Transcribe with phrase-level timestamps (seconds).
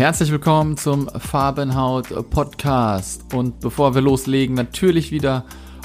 [0.00, 3.34] Herzlich willkommen zum Farbenhaut Podcast.
[3.34, 5.44] Und bevor wir loslegen, natürlich wieder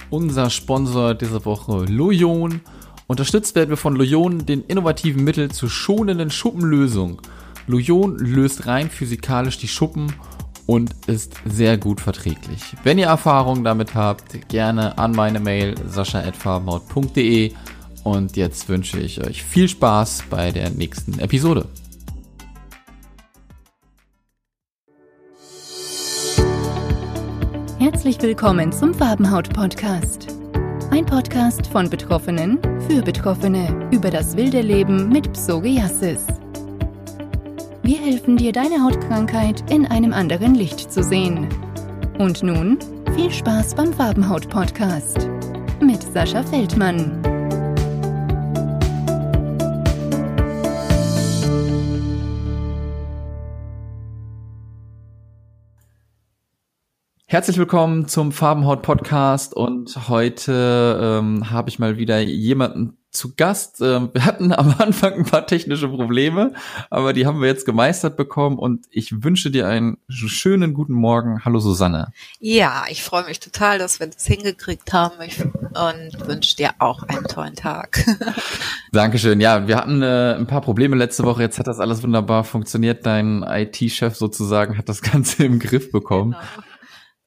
[0.09, 2.61] unser Sponsor dieser Woche, Loyon.
[3.07, 7.21] Unterstützt werden wir von Loyon, den innovativen Mittel zur schonenden Schuppenlösung.
[7.67, 10.13] Loyon löst rein physikalisch die Schuppen
[10.65, 12.61] und ist sehr gut verträglich.
[12.85, 17.51] Wenn ihr Erfahrungen damit habt, gerne an meine Mail sascha.farbenhaut.de
[18.05, 21.67] und jetzt wünsche ich euch viel Spaß bei der nächsten Episode.
[27.85, 30.29] Herzlich willkommen zum Farbenhaut-Podcast.
[30.89, 32.57] Ein Podcast von Betroffenen
[32.87, 36.25] für Betroffene über das wilde Leben mit Psoriasis.
[37.83, 41.47] Wir helfen dir, deine Hautkrankheit in einem anderen Licht zu sehen.
[42.17, 42.79] Und nun
[43.15, 45.29] viel Spaß beim Farbenhaut-Podcast
[45.79, 47.34] mit Sascha Feldmann.
[57.27, 63.81] Herzlich willkommen zum Farbenhaut Podcast und heute ähm, habe ich mal wieder jemanden zu Gast.
[63.81, 66.53] Ähm, wir hatten am Anfang ein paar technische Probleme,
[66.91, 71.43] aber die haben wir jetzt gemeistert bekommen und ich wünsche dir einen schönen guten Morgen.
[71.43, 72.11] Hallo Susanne.
[72.39, 77.01] Ja, ich freue mich total, dass wir das hingekriegt haben ich, und wünsche dir auch
[77.03, 78.05] einen tollen Tag.
[78.91, 79.41] Dankeschön.
[79.41, 81.41] Ja, wir hatten äh, ein paar Probleme letzte Woche.
[81.41, 83.03] Jetzt hat das alles wunderbar funktioniert.
[83.03, 86.33] Dein IT-Chef sozusagen hat das Ganze im Griff bekommen.
[86.33, 86.74] Genau.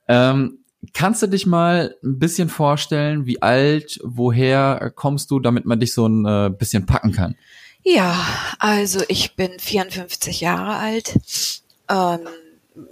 [0.09, 0.65] Ähm,
[0.95, 5.93] kannst du dich mal ein bisschen vorstellen, wie alt, woher kommst du, damit man dich
[5.93, 7.37] so ein äh, bisschen packen kann?
[7.83, 8.27] Ja,
[8.59, 12.29] also ich bin 54 Jahre alt, ähm,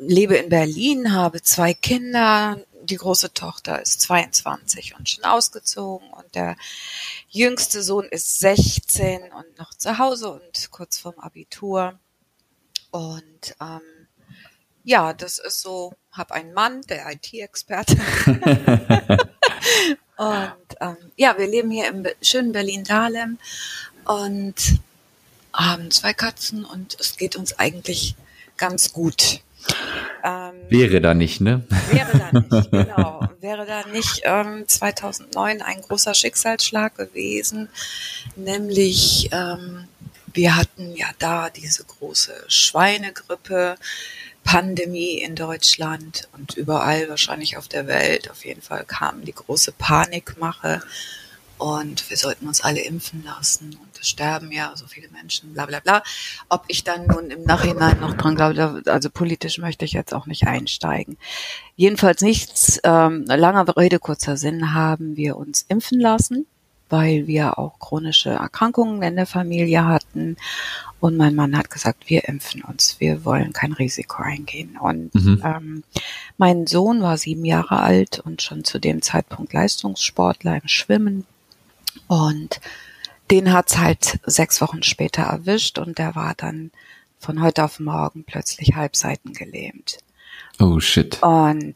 [0.00, 2.60] lebe in Berlin, habe zwei Kinder.
[2.84, 6.56] Die große Tochter ist 22 und schon ausgezogen und der
[7.28, 11.98] jüngste Sohn ist 16 und noch zu Hause und kurz vorm Abitur.
[12.92, 13.80] Und ähm,
[14.84, 17.96] ja, das ist so, habe einen Mann, der IT-Experte.
[20.16, 23.38] und ähm, ja, wir leben hier im schönen Berlin-Dahlem
[24.04, 24.54] und
[25.52, 28.14] haben zwei Katzen und es geht uns eigentlich
[28.56, 29.40] ganz gut.
[30.22, 31.64] Ähm, wäre da nicht, ne?
[31.90, 33.28] Wäre da nicht, genau.
[33.40, 37.68] Wäre da nicht ähm, 2009 ein großer Schicksalsschlag gewesen,
[38.36, 39.88] nämlich ähm,
[40.32, 43.76] wir hatten ja da diese große Schweinegrippe,
[44.46, 48.30] Pandemie in Deutschland und überall wahrscheinlich auf der Welt.
[48.30, 50.80] Auf jeden Fall kam die große Panikmache
[51.58, 55.66] und wir sollten uns alle impfen lassen und es sterben ja so viele Menschen, bla
[55.66, 56.02] bla bla.
[56.48, 60.26] Ob ich dann nun im Nachhinein noch dran glaube, also politisch möchte ich jetzt auch
[60.26, 61.18] nicht einsteigen.
[61.74, 66.46] Jedenfalls nichts, ähm, langer Rede, kurzer Sinn, haben wir uns impfen lassen,
[66.88, 70.36] weil wir auch chronische Erkrankungen in der Familie hatten
[71.00, 74.78] und mein Mann hat gesagt, wir impfen uns, wir wollen kein Risiko eingehen.
[74.80, 75.42] Und mhm.
[75.44, 75.84] ähm,
[76.38, 81.26] mein Sohn war sieben Jahre alt und schon zu dem Zeitpunkt Leistungssportler im Schwimmen.
[82.08, 82.60] Und
[83.30, 86.70] den hat's halt sechs Wochen später erwischt und der war dann
[87.18, 89.98] von heute auf morgen plötzlich Halbseiten gelähmt.
[90.58, 91.22] Oh shit.
[91.22, 91.74] Und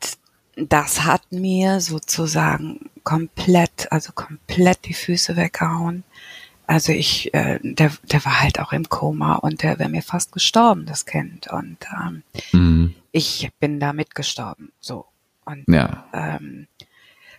[0.69, 6.05] das hat mir sozusagen komplett, also komplett die Füße weggehauen.
[6.67, 10.33] Also ich, äh, der, der war halt auch im Koma und der wäre mir fast
[10.33, 11.49] gestorben, das Kind.
[11.49, 12.23] Und ähm,
[12.53, 12.95] mhm.
[13.11, 14.71] ich bin da mitgestorben.
[14.79, 15.07] So.
[15.45, 16.05] Und ja.
[16.13, 16.69] ähm,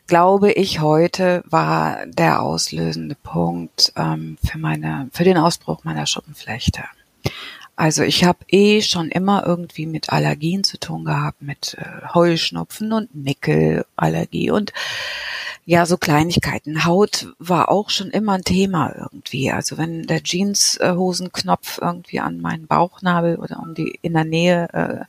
[0.08, 6.84] glaube ich, heute war der auslösende Punkt ähm, für meine, für den Ausbruch meiner Schuppenflechte.
[7.76, 12.94] Also ich habe eh schon immer irgendwie mit Allergien zu tun gehabt, mit äh, Heuschnupfen
[12.94, 14.74] und Nickelallergie und
[15.66, 16.86] ja, so Kleinigkeiten.
[16.86, 19.52] Haut war auch schon immer ein Thema irgendwie.
[19.52, 25.06] Also wenn der Jeanshosenknopf irgendwie an meinen Bauchnabel oder um die in der Nähe äh,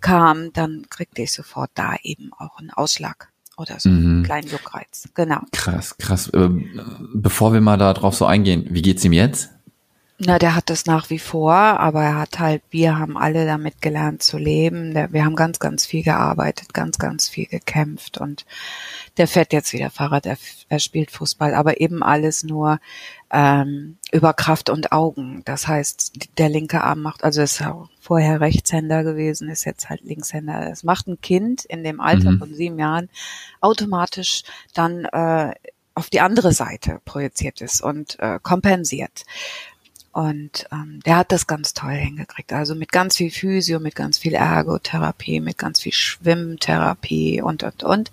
[0.00, 4.06] kam, dann kriegte ich sofort da eben auch einen Ausschlag oder so mhm.
[4.06, 5.08] einen kleinen Juckreiz.
[5.14, 5.40] Genau.
[5.52, 6.30] Krass, krass.
[6.34, 6.80] Ähm,
[7.14, 9.50] bevor wir mal da drauf so eingehen, wie geht's ihm jetzt?
[10.18, 13.82] Na, der hat das nach wie vor, aber er hat halt, wir haben alle damit
[13.82, 14.94] gelernt zu leben.
[14.94, 18.46] Der, wir haben ganz, ganz viel gearbeitet, ganz, ganz viel gekämpft und
[19.16, 20.36] der fährt jetzt wieder Fahrrad, er,
[20.68, 22.78] er spielt Fußball, aber eben alles nur
[23.32, 25.42] ähm, über Kraft und Augen.
[25.44, 27.64] Das heißt, der linke Arm macht, also ist
[28.00, 30.68] vorher Rechtshänder gewesen, ist jetzt halt Linkshänder.
[30.68, 32.38] Das macht ein Kind in dem Alter mhm.
[32.38, 33.08] von sieben Jahren
[33.60, 34.44] automatisch
[34.74, 35.52] dann äh,
[35.94, 39.24] auf die andere Seite projiziert ist und äh, kompensiert.
[40.12, 42.52] Und ähm, der hat das ganz toll hingekriegt.
[42.52, 47.82] Also mit ganz viel Physio, mit ganz viel Ergotherapie, mit ganz viel Schwimmtherapie und und
[47.82, 48.10] und.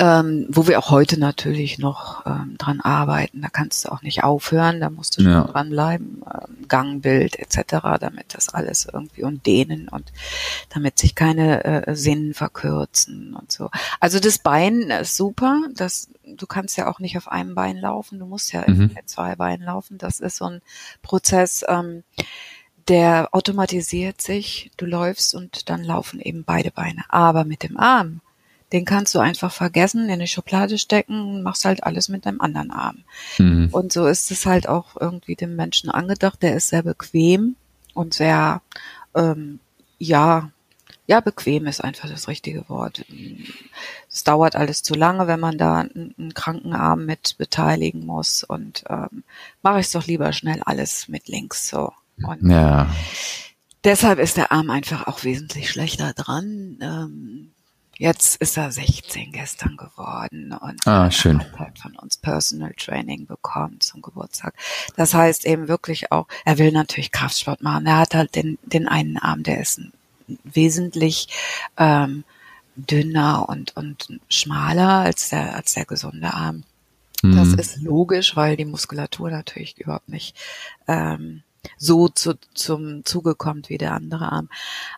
[0.00, 3.42] Ähm, wo wir auch heute natürlich noch ähm, dran arbeiten.
[3.42, 5.44] Da kannst du auch nicht aufhören, da musst du schon Ja.
[5.44, 6.22] dranbleiben.
[6.26, 10.10] Ähm, Gangbild etc., damit das alles irgendwie und dehnen und
[10.70, 13.70] damit sich keine äh, Sehnen verkürzen und so.
[14.00, 15.60] Also das Bein ist super.
[15.74, 18.92] Das, du kannst ja auch nicht auf einem Bein laufen, du musst ja Mhm.
[18.94, 19.98] mit zwei Beinen laufen.
[19.98, 20.62] Das ist so ein
[21.02, 22.04] Prozess, ähm,
[22.88, 24.70] der automatisiert sich.
[24.78, 27.04] Du läufst und dann laufen eben beide Beine.
[27.10, 28.20] Aber mit dem Arm,
[28.72, 32.40] den kannst du einfach vergessen, in die Schublade stecken und machst halt alles mit deinem
[32.40, 32.98] anderen Arm.
[33.38, 33.68] Mhm.
[33.72, 36.42] Und so ist es halt auch irgendwie dem Menschen angedacht.
[36.42, 37.56] Der ist sehr bequem
[37.94, 38.62] und sehr,
[39.14, 39.58] ähm,
[39.98, 40.50] ja,
[41.06, 43.04] ja, bequem ist einfach das richtige Wort.
[44.08, 48.44] Es dauert alles zu lange, wenn man da einen, einen kranken Arm mit beteiligen muss.
[48.44, 49.24] Und ähm,
[49.62, 51.92] mache ich es doch lieber schnell alles mit links so.
[52.22, 52.94] Und Ja.
[53.82, 56.78] deshalb ist der Arm einfach auch wesentlich schlechter dran.
[56.80, 57.50] Ähm,
[58.00, 61.38] jetzt ist er 16 gestern geworden und Ah, schön.
[61.40, 64.54] hat halt von uns Personal Training bekommen zum Geburtstag.
[64.96, 67.86] Das heißt eben wirklich auch, er will natürlich Kraftsport machen.
[67.86, 69.80] Er hat halt den, den einen Arm, der ist
[70.44, 71.28] wesentlich
[71.76, 72.24] ähm,
[72.76, 76.64] dünner und, und schmaler als der, als der gesunde Arm.
[77.22, 77.58] Das Mhm.
[77.58, 80.34] ist logisch, weil die Muskulatur natürlich überhaupt nicht
[80.88, 81.42] ähm,
[81.76, 84.48] so zu, zum Zuge kommt wie der andere Arm.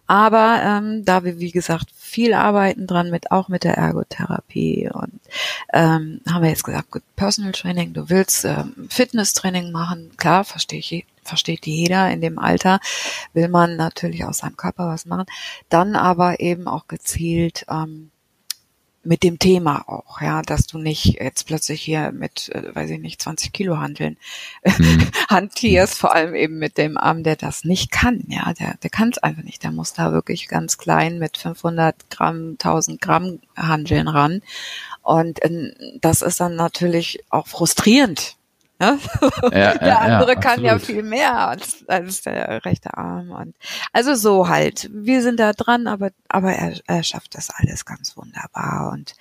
[0.06, 5.20] Aber ähm, da wir, wie gesagt, viel arbeiten dran mit, auch mit der Ergotherapie und
[5.73, 10.81] ähm, haben wir jetzt gesagt, gut, Personal Training, du willst ähm, Fitnesstraining machen, klar, verstehe
[10.81, 12.11] ich, versteht jeder.
[12.11, 12.81] In dem Alter,
[13.32, 15.26] will man natürlich aus seinem Körper was machen,
[15.69, 18.11] dann aber eben auch gezielt ähm,
[19.04, 23.00] mit dem Thema auch, ja, dass du nicht jetzt plötzlich hier mit, äh, weiß ich
[23.00, 24.16] nicht, 20 Kilo handeln
[24.64, 25.08] Mhm.
[25.31, 29.10] hantierst, vor allem eben mit dem Arm, der das nicht kann, ja, der, der kann
[29.10, 34.08] es einfach nicht, der muss da wirklich ganz klein mit 500 Gramm, 1000 Gramm handeln
[34.08, 34.43] ran
[35.02, 38.37] und ähm, das ist dann natürlich auch frustrierend.
[38.82, 38.99] Ne?
[39.52, 43.31] Ja, Der andere ja, kann ja viel mehr als, als der rechte Arm.
[43.31, 43.55] Und
[43.93, 44.90] also so halt.
[44.93, 48.90] Wir sind da dran, aber, aber er, er schafft das alles ganz wunderbar.
[48.93, 49.14] Und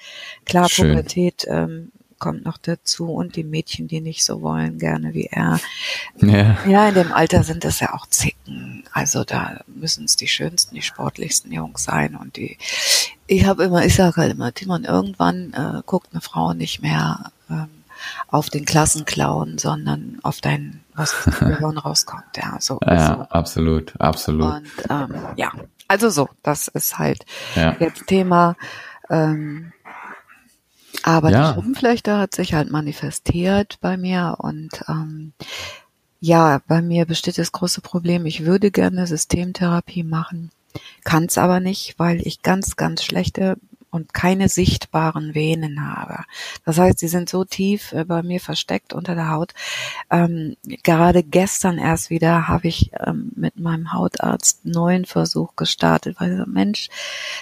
[0.46, 0.90] klar, Schön.
[0.90, 5.60] Pubertät ähm, kommt noch dazu und die Mädchen, die nicht so wollen, gerne wie er.
[6.18, 6.58] Ja.
[6.68, 8.84] Ja, in dem Alter sind das ja auch Zicken.
[8.92, 12.16] Also da müssen es die schönsten, die sportlichsten Jungs sein.
[12.16, 12.58] Und die,
[13.28, 17.32] ich habe immer, ich sage halt immer, Timon, irgendwann äh, guckt eine Frau nicht mehr
[17.50, 17.81] ähm,
[18.28, 22.24] auf den Klassenclown, sondern auf dein, was aus dem Gehirn rauskommt.
[22.38, 22.80] Ja, so.
[22.86, 24.54] Ja, absolut, absolut.
[24.56, 25.52] Und ähm, ja,
[25.88, 27.26] also so, das ist halt
[27.56, 27.76] Ja.
[27.80, 28.56] jetzt Thema.
[29.10, 29.74] Ähm,
[31.04, 31.50] aber Ja.
[31.50, 35.34] die Schuppenflechte hat sich halt manifestiert bei mir und ähm,
[36.20, 38.26] ja, bei mir besteht das große Problem.
[38.28, 40.52] Ich würde gerne Systemtherapie machen,
[41.04, 43.58] kann es aber nicht, weil ich ganz, ganz schlechte
[43.92, 46.24] und keine sichtbaren Venen habe.
[46.66, 49.54] Das heißt, die sind so tief äh, bei mir versteckt unter der Haut.
[50.10, 56.16] Ähm, gerade gestern erst wieder habe ich ähm, mit meinem Hautarzt einen neuen Versuch gestartet,
[56.20, 56.90] weil so, Mensch,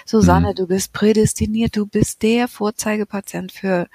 [0.04, 0.54] Susanne, Mhm.
[0.56, 3.88] du bist prädestiniert, du bist der Vorzeigepatient für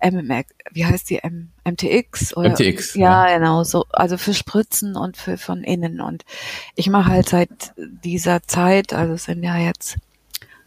[0.00, 5.16] MMX, wie heißt die M MTX oder MTX, ja, genau so, also für Spritzen und
[5.16, 6.24] für von innen und
[6.76, 9.96] ich mache halt seit dieser Zeit, also es sind ja jetzt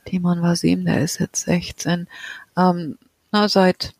[0.09, 2.07] Timon war sieben, der ist jetzt 16,
[2.57, 2.97] ähm,
[3.31, 3.94] na, seit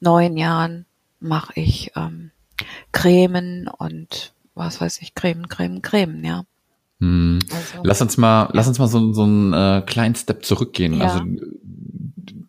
[0.00, 0.86] neun Jahren
[1.20, 2.30] mache ich ähm,
[2.90, 6.44] Cremen und was weiß ich, Cremen, Cremen, Cremen, ja.
[7.00, 7.38] Hm.
[7.52, 10.94] Also, Lass uns mal, lass uns mal so, so einen äh, kleinen Step zurückgehen.
[10.94, 11.04] Ja.
[11.04, 11.24] Also,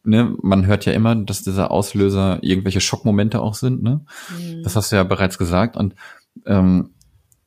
[0.04, 4.02] ne, man hört ja immer, dass dieser Auslöser irgendwelche Schockmomente auch sind, ne?
[4.30, 5.76] mh, Das hast du ja bereits gesagt.
[5.76, 5.96] Und
[6.46, 6.92] ähm,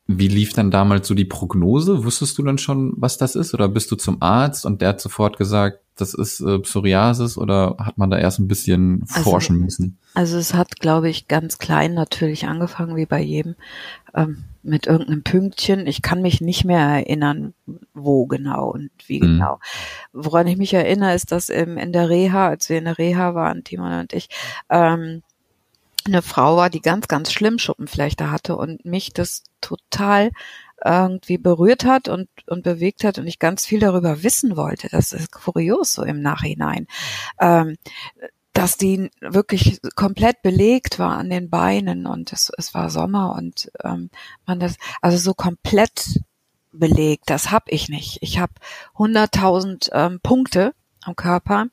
[0.08, 2.04] wie lief dann damals so die Prognose?
[2.04, 3.54] Wusstest du dann schon, was das ist?
[3.54, 7.36] Oder bist du zum Arzt und der hat sofort gesagt, das ist äh, Psoriasis?
[7.36, 9.98] Oder hat man da erst ein bisschen Also- forschen müssen?
[10.14, 13.56] Also es hat, glaube ich, ganz klein natürlich angefangen, wie bei jedem,
[14.14, 15.86] ähm, mit irgendeinem Pünktchen.
[15.86, 17.52] Ich kann mich nicht mehr erinnern,
[17.92, 19.26] wo genau und wie Mhm.
[19.38, 19.58] genau.
[20.12, 23.34] Woran ich mich erinnere, ist, dass ähm, in der Reha, als wir in der Reha
[23.34, 24.28] waren, Timon und ich,
[24.70, 25.22] ähm,
[26.06, 30.30] eine Frau war, die ganz, ganz schlimm Schuppenflechte hatte und mich das total
[30.84, 34.88] irgendwie berührt hat und, und bewegt hat und ich ganz viel darüber wissen wollte.
[34.88, 36.86] Das ist kurios so im Nachhinein.
[37.40, 37.76] Ähm,
[38.52, 43.70] dass die wirklich komplett belegt war an den Beinen und es, es war Sommer und
[43.84, 44.08] ähm,
[44.46, 46.20] man das also so komplett
[46.72, 48.18] belegt, das hab ich nicht.
[48.22, 48.52] Ich habe
[48.96, 51.66] 100.000 ähm, Punkte am Körper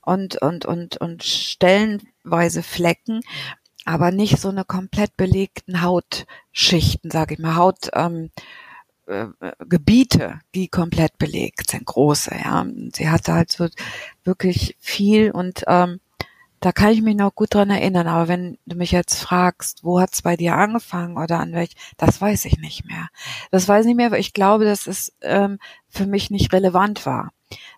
[0.00, 3.20] und und und und stellenweise Flecken,
[3.84, 8.30] aber nicht so eine komplett belegten Hautschichten, sage ich mal, Haut ähm,
[9.06, 9.26] äh,
[10.54, 12.64] die komplett belegt sind, große, ja.
[12.94, 13.68] Sie hatte halt so
[14.24, 16.00] wirklich viel und ähm,
[16.62, 20.00] da kann ich mich noch gut dran erinnern, aber wenn du mich jetzt fragst, wo
[20.00, 23.08] hat's bei dir angefangen oder an welch, das weiß ich nicht mehr.
[23.50, 27.04] Das weiß ich nicht mehr, weil ich glaube, dass es ähm, für mich nicht relevant
[27.04, 27.32] war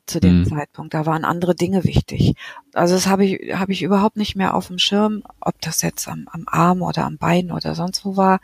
[0.05, 0.45] zu dem mhm.
[0.45, 0.93] Zeitpunkt.
[0.93, 2.35] Da waren andere Dinge wichtig.
[2.75, 6.07] Also das habe ich, habe ich überhaupt nicht mehr auf dem Schirm, ob das jetzt
[6.07, 8.39] am, am Arm oder am Bein oder sonst wo war.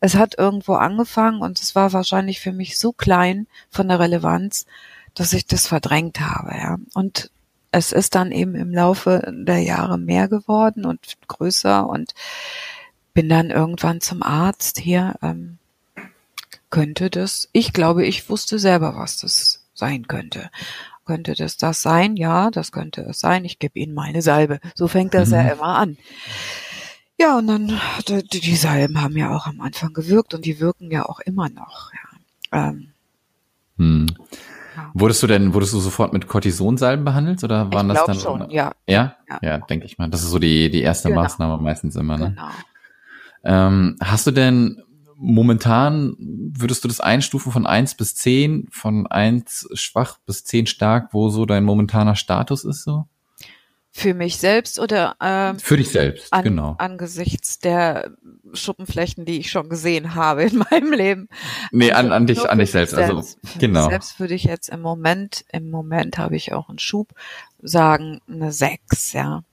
[0.00, 4.66] Es hat irgendwo angefangen und es war wahrscheinlich für mich so klein von der Relevanz,
[5.14, 6.78] dass ich das verdrängt habe, ja.
[6.94, 7.30] Und
[7.74, 12.14] es ist dann eben im Laufe der Jahre mehr geworden und größer und
[13.14, 15.16] bin dann irgendwann zum Arzt hier.
[15.22, 15.58] Ähm,
[16.70, 20.50] könnte das, ich glaube, ich wusste selber, was das sein könnte.
[21.04, 22.16] Könnte das das sein?
[22.16, 23.44] Ja, das könnte es sein.
[23.44, 24.60] Ich gebe Ihnen meine Salbe.
[24.74, 25.34] So fängt das mhm.
[25.34, 25.98] ja immer an.
[27.18, 30.90] Ja, und dann, die, die Salben haben ja auch am Anfang gewirkt und die wirken
[30.92, 31.90] ja auch immer noch.
[32.52, 32.68] Ja.
[32.68, 32.92] Ähm,
[33.78, 34.06] hm.
[34.94, 38.16] Wurdest du denn, wurdest du sofort mit Cortisonsalben behandelt oder waren ich das dann?
[38.16, 38.72] schon, ja.
[38.88, 40.08] Ja, ja, ja denke ich mal.
[40.08, 41.22] Das ist so die die erste genau.
[41.22, 42.18] Maßnahme meistens immer.
[42.18, 42.30] Ne?
[42.30, 42.48] Genau.
[43.44, 44.82] Ähm, hast du denn
[45.16, 51.12] momentan würdest du das einstufen von eins bis zehn, von eins schwach bis zehn stark,
[51.12, 53.06] wo so dein momentaner Status ist so?
[53.96, 56.74] Für mich selbst oder ähm, für dich selbst, an, genau.
[56.78, 58.10] Angesichts der
[58.52, 61.28] Schuppenflächen, die ich schon gesehen habe in meinem Leben.
[61.70, 62.94] Nee, an, an dich, an dich selbst.
[62.96, 63.88] Also für genau.
[63.88, 67.12] Selbst würde ich jetzt im Moment, im Moment habe ich auch einen Schub,
[67.62, 69.44] sagen eine sechs, ja.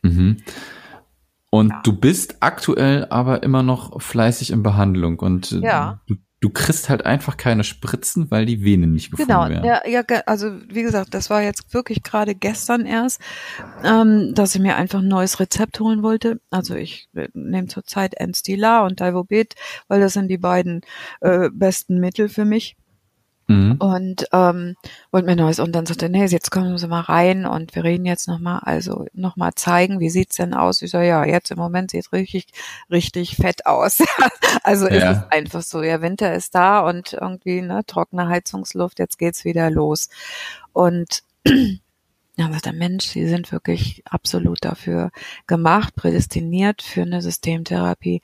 [0.00, 0.38] Mhm.
[1.50, 1.80] Und ja.
[1.84, 6.00] du bist aktuell aber immer noch fleißig in Behandlung und ja.
[6.06, 9.62] du du kriegst halt einfach keine Spritzen, weil die Venen nicht gefunden genau, werden.
[9.62, 13.18] Genau, ja, ja, also wie gesagt, das war jetzt wirklich gerade gestern erst,
[13.82, 16.42] ähm, dass ich mir einfach ein neues Rezept holen wollte.
[16.50, 19.54] Also ich äh, nehme zurzeit Enstila und Divobet,
[19.88, 20.82] weil das sind die beiden
[21.22, 22.76] äh, besten Mittel für mich.
[23.46, 23.76] Mhm.
[23.78, 24.74] Und ähm,
[25.10, 28.06] wollte mir neues und dann sagte, nee, jetzt kommen Sie mal rein und wir reden
[28.06, 30.80] jetzt nochmal, also nochmal zeigen, wie sieht's denn aus?
[30.80, 32.46] Ich so, ja, jetzt im Moment sieht richtig,
[32.90, 34.02] richtig fett aus.
[34.62, 35.10] also ja.
[35.10, 39.44] ist es einfach so, ja, Winter ist da und irgendwie, ne, trockene Heizungsluft, jetzt geht's
[39.44, 40.08] wieder los.
[40.72, 45.10] Und ja, sagt der Mensch, sie sind wirklich absolut dafür
[45.46, 48.22] gemacht, prädestiniert für eine Systemtherapie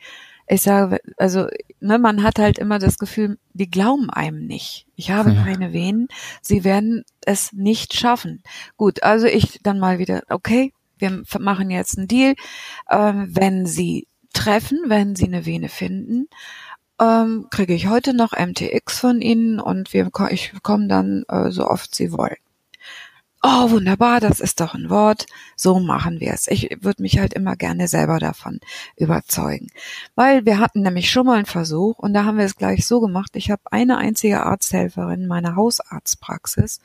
[0.50, 1.46] ich sage, also
[1.78, 4.86] ne, man hat halt immer das Gefühl, die glauben einem nicht.
[4.96, 5.44] Ich habe ja.
[5.44, 6.08] keine Venen,
[6.42, 8.42] sie werden es nicht schaffen.
[8.76, 12.34] Gut, also ich dann mal wieder, okay, wir machen jetzt einen Deal.
[12.90, 16.26] Ähm, wenn sie treffen, wenn sie eine Vene finden,
[17.00, 21.66] ähm, kriege ich heute noch MTX von ihnen und wir, ich komme dann äh, so
[21.68, 22.36] oft sie wollen
[23.42, 26.46] oh, wunderbar, das ist doch ein Wort, so machen wir es.
[26.48, 28.60] Ich würde mich halt immer gerne selber davon
[28.96, 29.68] überzeugen.
[30.14, 33.00] Weil wir hatten nämlich schon mal einen Versuch und da haben wir es gleich so
[33.00, 33.30] gemacht.
[33.34, 36.80] Ich habe eine einzige Arzthelferin in meiner Hausarztpraxis,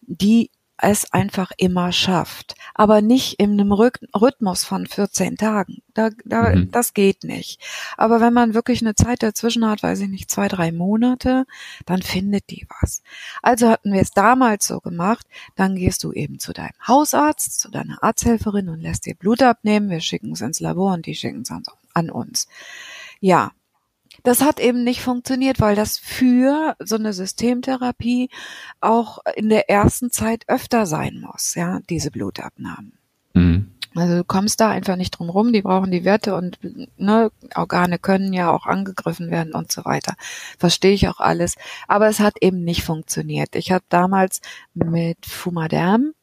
[0.00, 0.50] die
[0.82, 2.56] es einfach immer schafft.
[2.74, 5.82] Aber nicht in einem Rhythmus von 14 Tagen.
[5.94, 6.70] Da, da, mhm.
[6.72, 7.60] Das geht nicht.
[7.96, 11.44] Aber wenn man wirklich eine Zeit dazwischen hat, weiß ich nicht, zwei, drei Monate,
[11.86, 13.02] dann findet die was.
[13.42, 17.70] Also hatten wir es damals so gemacht, dann gehst du eben zu deinem Hausarzt, zu
[17.70, 19.88] deiner Arzthelferin und lässt dir Blut abnehmen.
[19.88, 21.52] Wir schicken es ins Labor und die schicken es
[21.94, 22.48] an uns.
[23.20, 23.52] Ja,
[24.22, 28.30] das hat eben nicht funktioniert, weil das für so eine Systemtherapie
[28.80, 32.92] auch in der ersten Zeit öfter sein muss, ja, diese Blutabnahmen.
[33.34, 33.72] Mhm.
[33.94, 36.58] Also du kommst da einfach nicht drum rum, die brauchen die Werte und
[36.96, 40.14] ne, Organe können ja auch angegriffen werden und so weiter.
[40.58, 41.56] Verstehe ich auch alles.
[41.88, 43.54] Aber es hat eben nicht funktioniert.
[43.54, 44.40] Ich habe damals
[44.72, 46.14] mit Fumaderm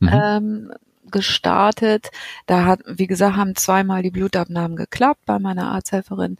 [0.00, 0.10] mhm.
[0.10, 0.72] ähm,
[1.10, 2.10] gestartet.
[2.46, 6.38] Da hat, wie gesagt, haben zweimal die Blutabnahmen geklappt bei meiner Arzthelferin.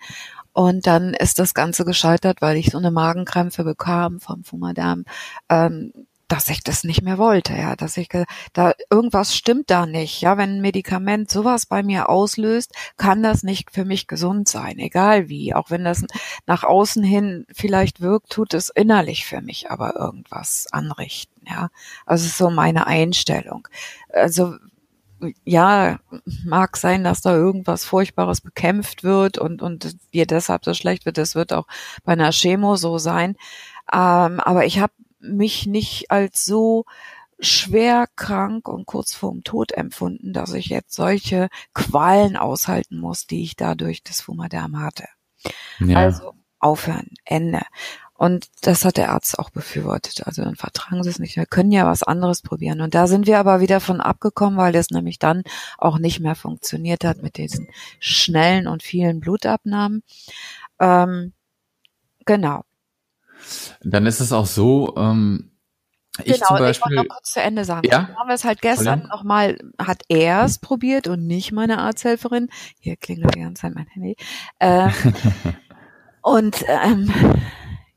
[0.52, 5.04] Und dann ist das Ganze gescheitert, weil ich so eine Magenkrämpfe bekam vom Fumadam,
[5.48, 5.92] ähm,
[6.32, 8.08] dass ich das nicht mehr wollte, ja, dass ich
[8.54, 13.42] da irgendwas stimmt da nicht, ja, wenn ein Medikament sowas bei mir auslöst, kann das
[13.42, 16.06] nicht für mich gesund sein, egal wie, auch wenn das
[16.46, 21.68] nach außen hin vielleicht wirkt, tut es innerlich für mich aber irgendwas anrichten, ja.
[22.06, 23.68] Also so meine Einstellung.
[24.08, 24.54] Also
[25.44, 25.98] ja,
[26.46, 31.18] mag sein, dass da irgendwas Furchtbares bekämpft wird und, und dir deshalb so schlecht wird.
[31.18, 31.66] Das wird auch
[32.04, 33.36] bei einer Chemo so sein.
[33.92, 36.84] Ähm, aber ich habe mich nicht als so
[37.38, 43.42] schwer krank und kurz vorm Tod empfunden, dass ich jetzt solche Qualen aushalten muss, die
[43.42, 45.06] ich dadurch das Fumaderm hatte.
[45.80, 45.98] Ja.
[45.98, 47.62] Also aufhören, Ende.
[48.14, 50.24] Und das hat der Arzt auch befürwortet.
[50.24, 51.34] Also dann vertragen Sie es nicht.
[51.34, 52.80] Wir können ja was anderes probieren.
[52.80, 55.42] Und da sind wir aber wieder von abgekommen, weil das nämlich dann
[55.76, 57.66] auch nicht mehr funktioniert hat mit diesen
[57.98, 60.04] schnellen und vielen Blutabnahmen.
[60.78, 61.32] Ähm,
[62.24, 62.62] genau.
[63.82, 65.52] Dann ist es auch so, ähm,
[66.18, 67.86] ich genau, zum ich Beispiel, wollte noch kurz zu Ende sagen.
[67.88, 68.02] Ja?
[68.02, 72.48] Dann haben wir es halt gestern nochmal, hat er es probiert und nicht meine Arzthelferin.
[72.80, 74.16] Hier klingelt die ganze Zeit mein Handy.
[74.58, 74.90] Äh,
[76.22, 77.12] und ähm,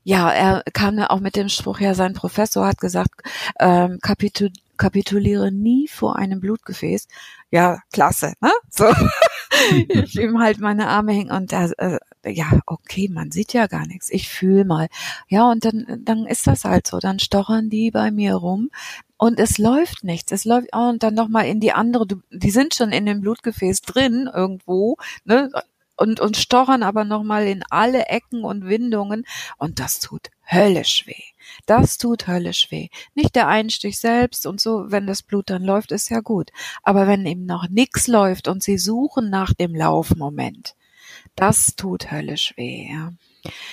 [0.02, 3.22] ja, er kam ja auch mit dem Spruch, ja, sein Professor hat gesagt,
[3.58, 7.08] ähm, kapitu kapituliere nie vor einem Blutgefäß.
[7.50, 8.50] Ja, klasse, ne?
[8.70, 8.86] So.
[9.88, 13.86] ich ihm halt meine Arme hängen und da, äh, ja, okay, man sieht ja gar
[13.86, 14.10] nichts.
[14.10, 14.88] Ich fühle mal.
[15.28, 16.98] Ja, und dann, dann ist das halt so.
[16.98, 18.70] Dann stochern die bei mir rum
[19.16, 20.32] und es läuft nichts.
[20.32, 22.06] Es läuft oh, und dann noch mal in die andere.
[22.30, 25.50] Die sind schon in dem Blutgefäß drin irgendwo, ne?
[25.96, 29.24] Und und stochern aber noch mal in alle Ecken und Windungen
[29.56, 31.22] und das tut höllisch weh.
[31.66, 32.88] Das tut höllisch weh.
[33.14, 36.50] Nicht der Einstich selbst und so, wenn das Blut dann läuft, ist ja gut.
[36.82, 40.76] Aber wenn eben noch nichts läuft und sie suchen nach dem Laufmoment,
[41.34, 42.88] das tut höllisch weh.
[42.92, 43.12] Ja.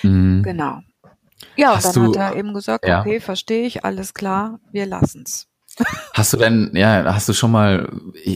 [0.02, 0.42] Mhm.
[0.42, 0.80] Genau.
[1.56, 3.00] Ja, Hast dann du- hat er eben gesagt, Ja.
[3.00, 5.46] okay, verstehe ich, alles klar, wir lassen's.
[6.12, 7.90] Hast du denn, ja, hast du schon mal,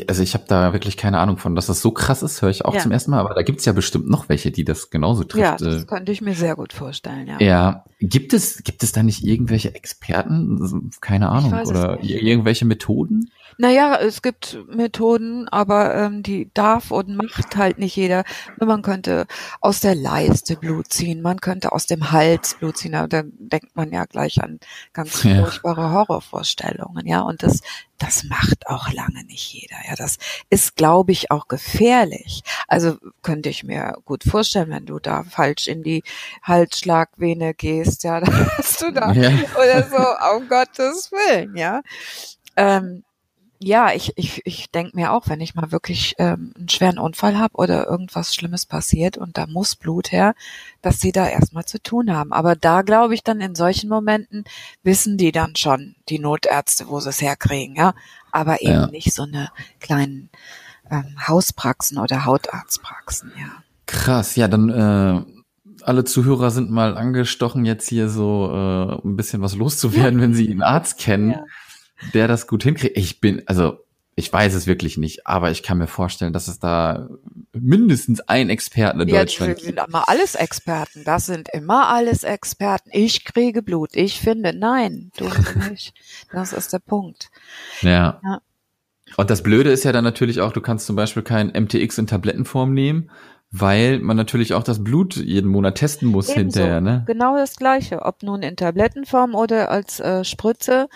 [0.09, 2.65] also ich habe da wirklich keine Ahnung von, dass das so krass ist, höre ich
[2.65, 2.81] auch Ja.
[2.81, 5.61] zum ersten Mal, aber da gibt's ja bestimmt noch welche, die das genauso Ja, trifft.
[5.61, 7.41] das äh, könnte ich mir sehr gut vorstellen, ja.
[7.41, 13.31] ja, gibt es, gibt es da nicht irgendwelche Experten, keine Ahnung, es oder irgendwelche Methoden?
[13.61, 18.23] Naja, es gibt Methoden, aber ähm, die darf und macht halt nicht jeder.
[18.61, 19.27] Man könnte
[19.61, 23.75] aus der Leiste Blut ziehen, man könnte aus dem Hals Blut ziehen, aber dann denkt
[23.75, 24.61] man ja gleich an
[24.93, 25.43] ganz Ja.
[25.43, 27.23] furchtbare Horrorvorstellungen, ja.
[27.23, 27.63] Und das,
[27.99, 29.97] das macht auch lange nicht jeder, ja.
[29.97, 30.19] Das
[30.51, 32.43] ist, glaube ich, auch gefährlich.
[32.69, 36.05] Also könnte ich mir gut vorstellen, wenn du da falsch in die
[36.45, 39.31] Halsschlagvene gehst, ja, dann hast du da Ja.
[39.57, 41.83] oder so, um Gottes Willen, ja.
[42.57, 43.03] Ähm,
[43.61, 47.37] ja, ich, ich, ich denke mir auch, wenn ich mal wirklich ähm, einen schweren Unfall
[47.39, 50.35] habe oder irgendwas Schlimmes passiert und da muss Blut her,
[50.81, 52.33] dass sie da erstmal zu tun haben.
[52.33, 54.45] Aber da glaube ich dann in solchen Momenten
[54.85, 57.95] wissen die dann schon, die Notärzte, wo sie es herkriegen, ja.
[58.31, 58.87] Aber eben Ja.
[58.87, 59.49] nicht so eine
[59.81, 60.31] kleinen
[60.91, 63.63] ähm, Hauspraxen oder Hautarztpraxen, ja.
[63.87, 69.41] Krass, ja, dann äh, alle Zuhörer sind mal angestochen, jetzt hier so äh, ein bisschen
[69.43, 71.45] was loszuwerden, wenn sie einen Arzt kennen, Ja.
[72.15, 72.97] Der das gut hinkriegt.
[72.97, 73.85] Ich bin, also
[74.19, 77.09] ich weiß es wirklich nicht, aber ich kann mir vorstellen, dass es da
[77.53, 81.05] mindestens einen Experten in Ja, Deutschland sind immer alles Experten.
[81.05, 82.91] Das sind immer alles Experten.
[82.93, 83.91] Ich kriege Blut.
[83.95, 85.31] Ich finde, nein, du
[85.69, 85.95] nicht.
[86.33, 87.31] Das ist der Punkt.
[87.81, 88.21] Ja.
[88.25, 88.41] Ja.
[89.17, 92.07] Und das Blöde ist ja dann natürlich auch, du kannst zum Beispiel kein MTX in
[92.07, 93.11] Tablettenform nehmen,
[93.51, 96.61] weil man natürlich auch das Blut jeden Monat testen muss Ebenso.
[96.61, 97.05] hinterher, ne?
[97.07, 98.03] Genau das Gleiche.
[98.03, 100.89] Ob nun in Tablettenform oder als äh, Spritze.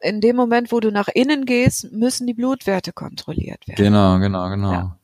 [0.00, 3.84] In dem Moment, wo du nach innen gehst, müssen die Blutwerte kontrolliert werden.
[3.84, 4.72] Genau, genau, genau.
[4.72, 4.96] Ja.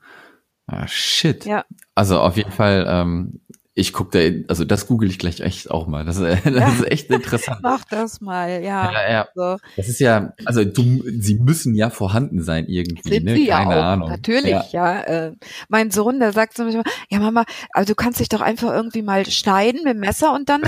[0.66, 1.44] Ah, shit.
[1.44, 1.64] Ja.
[1.94, 3.40] Also auf jeden Fall, ähm,
[3.78, 6.02] ich guck da, also das google ich gleich echt auch mal.
[6.06, 7.60] Das, ist- das ist echt interessant.
[7.62, 8.90] Mach das mal, ja.
[8.90, 9.28] Ja, ja.
[9.34, 9.58] So.
[9.76, 13.34] Das ist ja, also du, sie müssen ja vorhanden sein irgendwie, Sind ne?
[13.34, 14.08] sie ja Keine auch, Ahnung.
[14.08, 14.94] natürlich, Ja.
[14.94, 15.00] ja.
[15.02, 15.32] Äh,
[15.68, 19.02] mein Sohn, der sagt zum Beispiel, ja Mama, also du kannst dich doch einfach irgendwie
[19.02, 20.62] mal schneiden mit dem Messer und dann,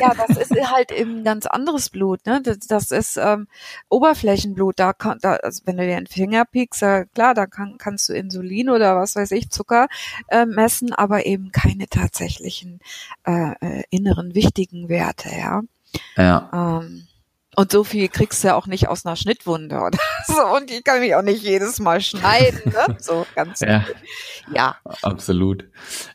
[0.00, 2.42] ja, das ist halt eben ganz anderes Blut, ne?
[2.44, 3.48] Das, das ist ähm,
[3.88, 7.74] Oberflächenblut, da kann, da, also wenn du dir den Finger piekst, ja, klar, da kann,
[7.78, 9.88] kannst du Insulin oder was weiß ich, Zucker
[10.28, 12.51] äh, messen, aber eben keine tatsächlichen
[13.24, 15.62] äh, äh, inneren wichtigen Werte, ja.
[16.16, 16.80] Ja.
[16.82, 17.06] Ähm,
[17.54, 20.40] und so viel kriegst du ja auch nicht aus einer Schnittwunde oder so.
[20.56, 22.96] Und ich kann mich auch nicht jedes Mal schneiden, ne?
[23.00, 23.60] So ganz.
[23.60, 23.84] Ja.
[24.54, 24.76] Ja.
[25.02, 25.64] Absolut.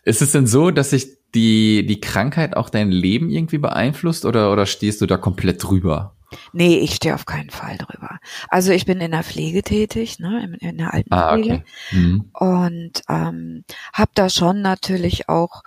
[0.04, 4.52] Ist es denn so, dass sich die, die Krankheit auch dein Leben irgendwie beeinflusst oder,
[4.52, 6.16] oder stehst du da komplett drüber?
[6.52, 8.20] Nee, ich stehe auf keinen Fall drüber.
[8.50, 10.44] Also ich bin in der Pflege tätig, ne?
[10.44, 11.64] In, in der Ah, Altenpflege.
[11.64, 11.96] okay.
[11.98, 12.30] Mhm.
[12.34, 15.64] Und ähm, habe da schon natürlich auch,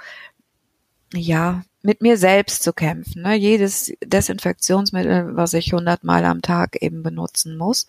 [1.13, 3.23] ja, mit mir selbst zu kämpfen.
[3.23, 3.35] Ne?
[3.35, 7.87] Jedes Desinfektionsmittel, was ich hundertmal am Tag eben benutzen muss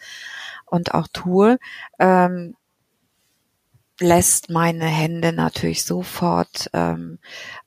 [0.65, 1.59] und auch tue,
[1.99, 2.55] ähm,
[3.99, 7.19] lässt meine Hände natürlich sofort ähm,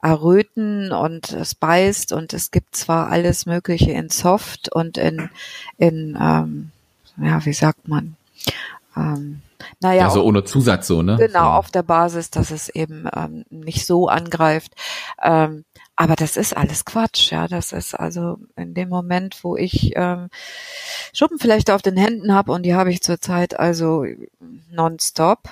[0.02, 5.30] erröten und es beißt und es gibt zwar alles Mögliche in Soft und in,
[5.78, 6.70] in ähm,
[7.16, 8.16] ja, wie sagt man,
[8.96, 9.42] ähm,
[9.80, 11.16] naja, Ja, so ohne Zusatz so, ne?
[11.18, 11.50] Genau, so.
[11.50, 14.72] auf der Basis, dass es eben ähm, nicht so angreift.
[15.22, 15.64] Ähm,
[15.96, 17.46] aber das ist alles Quatsch, ja.
[17.48, 20.28] Das ist also in dem Moment, wo ich ähm,
[21.12, 24.04] Schuppen vielleicht auf den Händen habe und die habe ich zurzeit also
[24.70, 25.50] nonstop.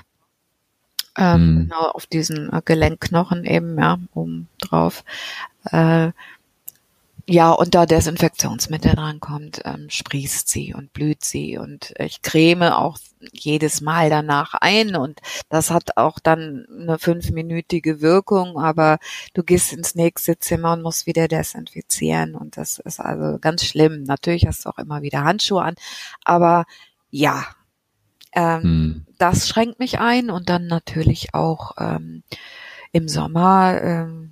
[1.17, 1.69] Ähm, Mhm.
[1.69, 5.05] Genau auf diesen Gelenkknochen eben, ja, oben drauf.
[5.71, 6.13] Äh,
[7.29, 12.99] ja, und da Desinfektionsmittel drankommt, ähm, sprießt sie und blüht sie und ich creme auch
[13.33, 18.99] jedes Mal danach ein und das hat auch dann eine fünfminütige Wirkung, aber
[19.35, 24.03] du gehst ins nächste Zimmer und musst wieder desinfizieren und das ist also ganz schlimm.
[24.03, 25.77] Natürlich hast du auch immer wieder Handschuhe an,
[26.25, 26.65] aber
[27.11, 27.45] ja,
[28.33, 29.07] ähm, hm.
[29.19, 32.25] das schränkt mich ein und dann natürlich auch ähm,
[32.91, 34.32] im Sommer ähm,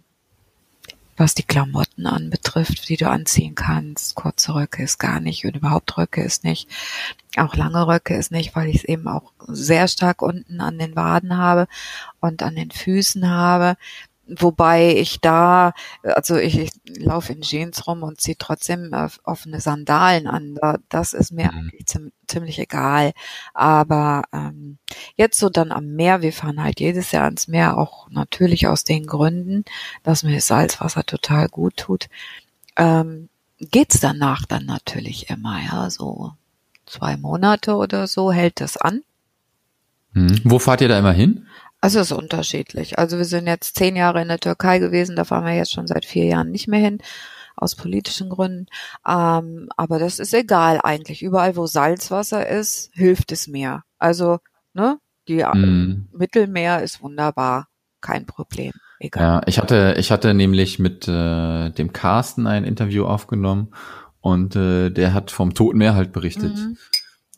[1.21, 4.15] was die Klamotten anbetrifft, die du anziehen kannst.
[4.15, 6.69] Kurze Röcke ist gar nicht und überhaupt Röcke ist nicht.
[7.37, 10.97] Auch lange Röcke ist nicht, weil ich es eben auch sehr stark unten an den
[10.97, 11.69] Waden habe
[12.21, 13.77] und an den Füßen habe.
[14.39, 19.61] Wobei ich da, also ich, ich laufe in Jeans rum und ziehe trotzdem äh, offene
[19.61, 20.57] Sandalen an.
[20.89, 21.59] Das ist mir mhm.
[21.59, 21.87] eigentlich
[22.29, 23.13] ziemlich egal.
[23.55, 24.79] Aber ähm,
[25.17, 28.85] jetzt so dann am Meer, wir fahren halt jedes Jahr ans Meer, auch natürlich aus
[28.85, 29.65] den Gründen,
[30.03, 32.09] dass mir das Salzwasser total gut tut.
[32.77, 36.33] Ähm, geht's danach dann natürlich immer, ja, so
[36.87, 39.03] zwei Monate oder so hält das an.
[40.13, 40.41] Mhm.
[40.45, 41.47] Wo fahrt ihr da immer hin?
[41.81, 42.99] Also es ist unterschiedlich.
[42.99, 45.87] Also wir sind jetzt zehn Jahre in der Türkei gewesen, da fahren wir jetzt schon
[45.87, 46.99] seit vier Jahren nicht mehr hin,
[47.57, 48.67] aus politischen Gründen.
[49.07, 51.23] Ähm, aber das ist egal eigentlich.
[51.23, 53.83] Überall, wo Salzwasser ist, hilft es mir.
[53.99, 54.39] Also,
[54.75, 56.09] ne, die mm.
[56.13, 57.69] Mittelmeer ist wunderbar,
[58.01, 58.73] kein Problem.
[58.99, 59.23] Egal.
[59.23, 63.73] Ja, ich hatte, ich hatte nämlich mit äh, dem Carsten ein Interview aufgenommen
[64.21, 66.55] und äh, der hat vom Toten Meer halt berichtet.
[66.57, 66.77] Mhm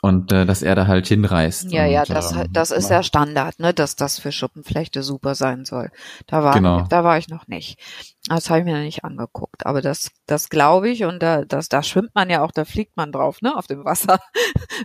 [0.02, 1.70] und äh, dass er da halt hinreist.
[1.70, 5.36] Ja, und, ja, das, ähm, das ist ja Standard, ne, dass das für Schuppenflechte super
[5.36, 5.92] sein soll.
[6.26, 6.84] Da war, genau.
[6.90, 7.78] da war ich noch nicht.
[8.26, 11.68] Das habe ich mir noch nicht angeguckt, aber das, das glaube ich und da, das,
[11.68, 14.18] da schwimmt man ja auch, da fliegt man drauf, ne, auf dem Wasser.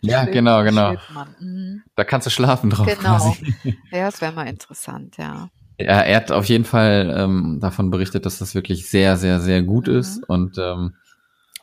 [0.03, 0.93] Ja, genau, genau.
[1.39, 1.82] Mhm.
[1.95, 2.86] Da kannst du schlafen drauf.
[2.86, 3.17] Genau.
[3.17, 3.56] Quasi.
[3.91, 5.49] Ja, das wäre mal interessant, ja.
[5.80, 9.63] Ja, er hat auf jeden Fall ähm, davon berichtet, dass das wirklich sehr, sehr, sehr
[9.63, 9.95] gut mhm.
[9.95, 10.93] ist und ähm,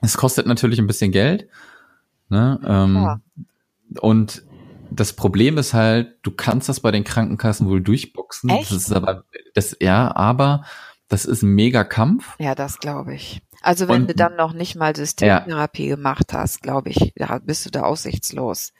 [0.00, 1.48] es kostet natürlich ein bisschen Geld.
[2.28, 2.58] Ne?
[2.66, 3.20] Ähm, ja.
[4.00, 4.42] Und
[4.90, 8.50] das Problem ist halt, du kannst das bei den Krankenkassen wohl durchboxen.
[8.50, 8.70] Echt?
[8.70, 10.64] Das ist aber, das, ja, aber
[11.08, 12.36] das ist ein mega Kampf.
[12.38, 13.42] Ja, das glaube ich.
[13.62, 15.96] Also wenn und, du dann noch nicht mal Systemtherapie ja.
[15.96, 18.72] gemacht hast, glaube ich, da bist du da aussichtslos.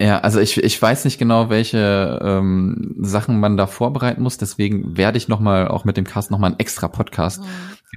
[0.00, 4.38] Ja, also ich, ich weiß nicht genau, welche ähm, Sachen man da vorbereiten muss.
[4.38, 7.46] Deswegen werde ich nochmal auch mit dem Cast nochmal einen extra Podcast mhm.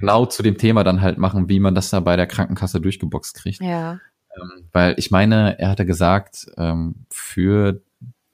[0.00, 3.36] genau zu dem Thema dann halt machen, wie man das da bei der Krankenkasse durchgeboxt
[3.36, 3.62] kriegt.
[3.62, 4.00] Ja.
[4.40, 7.80] Ähm, weil ich meine, er hatte gesagt, ähm, für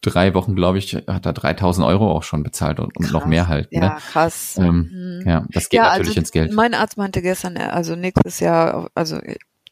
[0.01, 3.49] drei Wochen, glaube ich, hat er 3000 Euro auch schon bezahlt und, und noch mehr
[3.49, 3.71] halt.
[3.73, 3.81] Ne?
[3.81, 4.57] Ja, krass.
[4.59, 5.29] Ähm, mhm.
[5.29, 6.53] Ja, das geht ja, natürlich also ins Geld.
[6.53, 9.19] Mein Arzt meinte gestern, also nächstes Jahr, also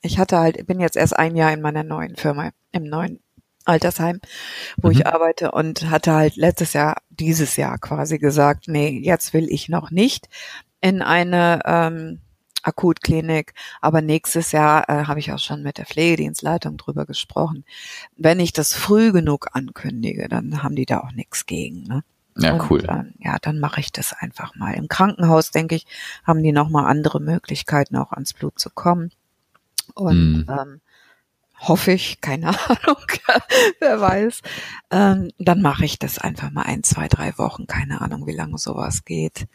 [0.02, 3.20] ich hatte halt, bin jetzt erst ein Jahr in meiner neuen Firma, im neuen
[3.64, 4.20] Altersheim,
[4.76, 4.92] wo mhm.
[4.92, 9.68] ich arbeite und hatte halt letztes Jahr, dieses Jahr quasi gesagt, nee, jetzt will ich
[9.68, 10.28] noch nicht
[10.80, 12.20] in eine ähm,
[12.68, 13.54] Akutklinik.
[13.80, 17.64] Aber nächstes Jahr äh, habe ich auch schon mit der Pflegedienstleitung drüber gesprochen.
[18.16, 21.82] Wenn ich das früh genug ankündige, dann haben die da auch nichts gegen.
[21.84, 22.04] Ne?
[22.36, 22.84] Ja, Und, cool.
[22.84, 24.74] Äh, ja, dann mache ich das einfach mal.
[24.74, 25.86] Im Krankenhaus, denke ich,
[26.24, 29.10] haben die nochmal andere Möglichkeiten, auch ans Blut zu kommen.
[29.94, 30.50] Und mm.
[30.50, 30.80] ähm,
[31.60, 33.02] hoffe ich, keine Ahnung,
[33.80, 34.42] wer weiß.
[34.90, 38.58] Ähm, dann mache ich das einfach mal ein, zwei, drei Wochen, keine Ahnung, wie lange
[38.58, 39.46] sowas geht.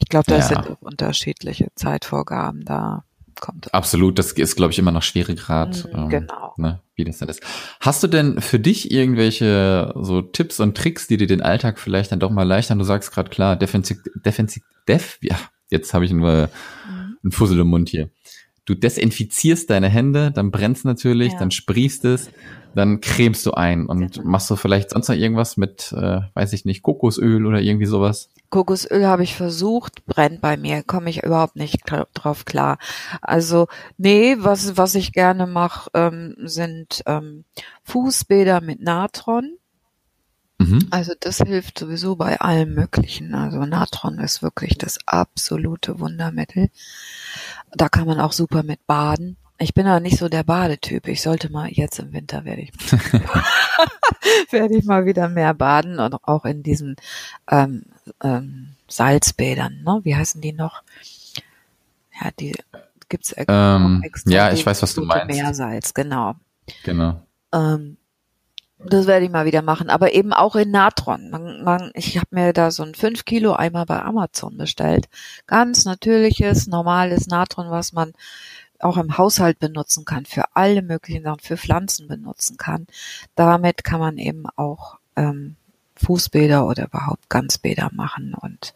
[0.00, 0.42] Ich glaube, da ja.
[0.42, 3.04] sind auch unterschiedliche Zeitvorgaben da.
[3.40, 3.72] Kommt.
[3.72, 6.54] Absolut, das ist, glaube ich, immer noch Schweregrad, mhm, ähm, genau.
[6.56, 7.40] ne, wie das dann ist.
[7.78, 12.10] Hast du denn für dich irgendwelche so Tipps und Tricks, die dir den Alltag vielleicht
[12.10, 12.80] dann doch mal leichtern?
[12.80, 15.36] Du sagst gerade klar, defensiv, defensiv, def, ja,
[15.70, 16.50] jetzt habe ich nur
[16.88, 17.18] mhm.
[17.22, 18.10] einen Fussel im Mund hier.
[18.68, 21.38] Du desinfizierst deine Hände, dann brennt's natürlich, ja.
[21.38, 22.28] dann sprießt es,
[22.74, 24.28] dann cremst du ein und genau.
[24.28, 28.28] machst du vielleicht sonst noch irgendwas mit, äh, weiß ich nicht, Kokosöl oder irgendwie sowas?
[28.50, 31.80] Kokosöl habe ich versucht, brennt bei mir, komme ich überhaupt nicht
[32.12, 32.76] drauf klar.
[33.22, 37.44] Also nee, was was ich gerne mache, ähm, sind ähm,
[37.84, 39.56] Fußbäder mit Natron.
[40.58, 40.88] Mhm.
[40.90, 43.34] Also das hilft sowieso bei allem Möglichen.
[43.34, 46.68] Also Natron ist wirklich das absolute Wundermittel.
[47.72, 49.36] Da kann man auch super mit baden.
[49.58, 51.08] Ich bin aber nicht so der Badetyp.
[51.08, 52.72] Ich sollte mal jetzt im Winter werde ich
[54.50, 56.96] werde ich mal wieder mehr baden und auch in diesen
[57.50, 57.84] ähm,
[58.22, 59.82] ähm, Salzbädern.
[59.84, 60.00] Ne?
[60.04, 60.82] Wie heißen die noch?
[62.20, 62.54] Ja, die
[63.08, 64.30] gibt's ähm, extra.
[64.30, 65.26] Ja, ich weiß, was du meinst.
[65.26, 66.34] Meersalz, genau.
[66.84, 67.22] Genau.
[67.52, 67.97] Ähm,
[68.78, 71.30] das werde ich mal wieder machen, aber eben auch in Natron.
[71.30, 75.08] Man, man, ich habe mir da so ein 5 Kilo Eimer bei Amazon bestellt.
[75.46, 78.12] Ganz natürliches, normales Natron, was man
[78.78, 82.86] auch im Haushalt benutzen kann, für alle möglichen Sachen, für Pflanzen benutzen kann.
[83.34, 85.56] Damit kann man eben auch ähm,
[85.96, 88.72] Fußbäder oder überhaupt Ganzbäder machen und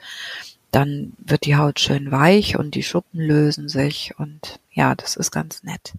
[0.73, 5.31] dann wird die Haut schön weich und die Schuppen lösen sich und ja, das ist
[5.31, 5.93] ganz nett.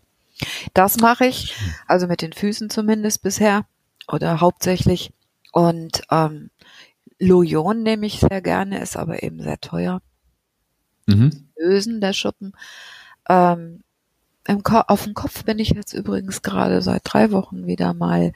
[0.74, 1.56] Das mache ich,
[1.88, 3.66] also mit den Füßen zumindest bisher
[4.08, 5.12] oder hauptsächlich.
[5.52, 6.50] Und ähm,
[7.20, 10.02] Lojon nehme ich sehr gerne, ist aber eben sehr teuer.
[11.06, 11.48] Mhm.
[11.58, 12.54] Lösen der Schuppen.
[13.30, 13.82] Ähm,
[14.46, 18.34] im auf dem Kopf bin ich jetzt übrigens gerade seit drei Wochen wieder mal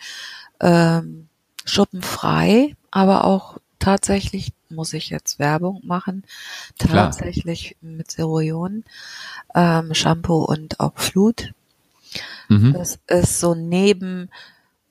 [0.61, 1.27] ähm,
[1.65, 6.23] schuppenfrei, aber auch tatsächlich muss ich jetzt Werbung machen.
[6.79, 7.11] Klar.
[7.11, 8.83] Tatsächlich mit Seroion,
[9.55, 11.53] ähm, Shampoo und auch Flut.
[12.47, 12.73] Mhm.
[12.73, 14.29] Das ist so neben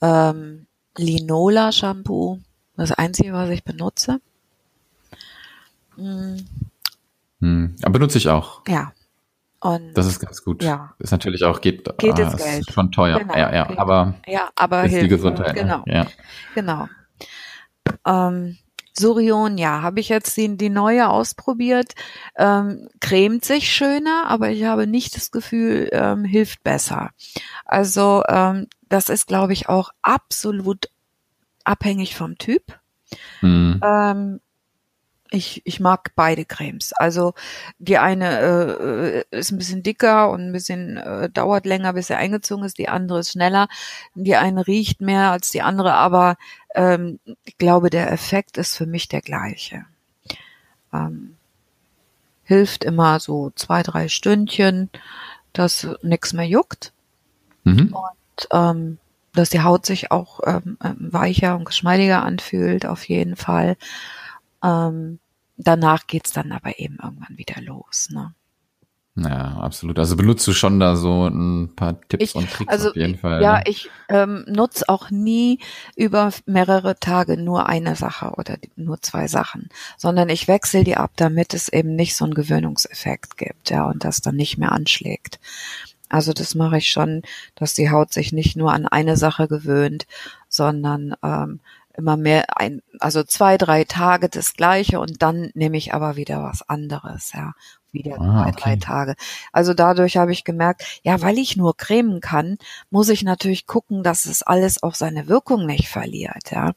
[0.06, 0.66] ähm,
[0.96, 2.38] Linola Shampoo
[2.76, 4.20] das einzige, was ich benutze.
[5.96, 6.36] Mm,
[7.40, 7.76] Hm.
[7.82, 8.62] Aber benutze ich auch.
[8.68, 8.92] ja.
[9.60, 10.62] Und Das ist ganz gut.
[10.62, 10.94] Ja.
[10.98, 12.70] Ist natürlich auch, geht, Geht ah, Geld.
[12.70, 13.18] schon teuer.
[13.18, 15.10] Genau, ja, ja, aber ja, aber ist die hilft.
[15.10, 15.54] Gesundheit.
[15.56, 15.62] ne?
[15.62, 15.82] Genau.
[15.86, 16.06] Ja.
[16.54, 16.88] Genau.
[18.06, 18.58] Ähm,
[18.98, 21.92] Surion, ja, habe ich jetzt die, die neue ausprobiert.
[22.36, 27.10] Ähm, cremt sich schöner, aber ich habe nicht das Gefühl, ähm, hilft besser.
[27.64, 30.88] Also ähm, das ist, glaube ich, auch absolut
[31.64, 32.78] abhängig vom Typ.
[33.40, 33.80] Hm.
[33.84, 34.40] Ähm,
[35.30, 36.92] ich, ich mag beide Cremes.
[36.92, 37.34] Also
[37.78, 42.16] die eine äh, ist ein bisschen dicker und ein bisschen äh, dauert länger, bis sie
[42.16, 42.78] eingezogen ist.
[42.78, 43.68] Die andere ist schneller.
[44.14, 46.36] Die eine riecht mehr als die andere, aber
[46.74, 49.84] ähm, ich glaube, der Effekt ist für mich der gleiche.
[50.92, 51.36] Ähm,
[52.44, 54.90] hilft immer so zwei, drei Stündchen,
[55.52, 56.92] dass nix mehr juckt
[57.64, 57.92] Mhm.
[57.92, 58.98] und ähm,
[59.34, 63.76] dass die Haut sich auch ähm, ähm, weicher und geschmeidiger anfühlt, auf jeden Fall.
[64.66, 65.18] Ähm,
[65.56, 68.08] danach geht's dann aber eben irgendwann wieder los.
[68.10, 68.34] Ne?
[69.18, 69.98] Ja, absolut.
[69.98, 73.16] Also benutzt du schon da so ein paar Tipps Ich- und Tricks Also auf jeden
[73.16, 73.40] Fall.
[73.42, 73.62] ja, ne?
[73.66, 75.60] ich ähm, nutze auch nie
[75.96, 81.12] über mehrere Tage nur eine Sache oder nur zwei Sachen, sondern ich wechsle die ab,
[81.16, 85.40] damit es eben nicht so einen Gewöhnungseffekt gibt, ja, und das dann nicht mehr anschlägt.
[86.10, 87.22] Also das mache ich schon,
[87.54, 90.06] dass die Haut sich nicht nur an eine Sache gewöhnt,
[90.48, 91.60] sondern ähm,
[91.96, 96.42] immer mehr ein, also zwei, drei Tage das gleiche und dann nehme ich aber wieder
[96.42, 97.52] was anderes, ja.
[97.92, 98.60] Wieder Ah, zwei, okay.
[98.60, 99.14] drei Tage.
[99.52, 102.58] Also dadurch habe ich gemerkt, ja, weil ich nur cremen kann,
[102.90, 106.72] muss ich natürlich gucken, dass es alles auch seine Wirkung nicht verliert, ja.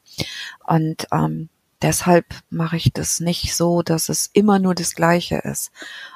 [0.66, 1.50] Und ähm,
[1.82, 5.72] deshalb mache ich das nicht so, dass es immer nur das Gleiche ist.